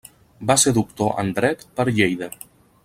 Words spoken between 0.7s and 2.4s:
doctor en dret per Lleida.